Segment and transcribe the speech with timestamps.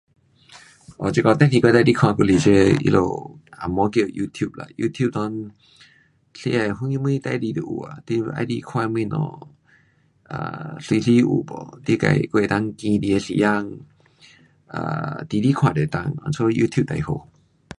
[0.99, 2.91] 哦这个电视我最喜欢看还是这
[3.59, 5.53] 红毛叫它 youtube 啦，youtube 内
[6.39, 8.11] 世界什么事情都有啦，你
[8.55, 9.47] 喜欢看的东西
[10.35, 13.47] ，um 随时有 um，你自几还能够选你的时间
[14.69, 16.37] ，um 几时看都能够，因此
[16.81, 17.27] youtube 最好。